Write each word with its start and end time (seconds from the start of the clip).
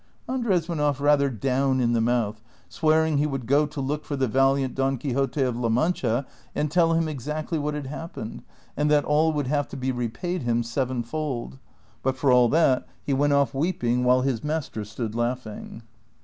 Andres 0.27 0.67
went 0.67 0.81
oft' 0.81 0.99
rather 0.99 1.29
down 1.29 1.79
in 1.79 1.93
the 1.93 2.01
mouth, 2.01 2.41
swearing 2.67 3.19
he 3.19 3.27
would 3.27 3.45
go 3.45 3.67
to 3.67 3.79
look 3.79 4.03
for 4.03 4.15
the 4.15 4.27
valiant 4.27 4.73
Don 4.73 4.97
Quixote 4.97 5.43
of 5.43 5.55
La 5.55 5.69
Mancha 5.69 6.25
and 6.55 6.71
tell 6.71 6.93
him 6.93 7.07
exactly 7.07 7.59
Avhat 7.59 7.75
had 7.75 7.85
happened, 7.85 8.41
and 8.75 8.89
that 8.89 9.05
all 9.05 9.31
would 9.31 9.45
have 9.45 9.67
to 9.67 9.77
be 9.77 9.91
repaid 9.91 10.41
him 10.41 10.63
sevenfold; 10.63 11.59
but 12.01 12.17
for 12.17 12.31
all 12.31 12.49
that, 12.49 12.87
he 13.03 13.13
went 13.13 13.33
off 13.33 13.53
weeping, 13.53 14.03
while 14.03 14.21
his 14.23 14.43
master 14.43 14.83
stood 14.83 15.13
laughing. 15.13 15.83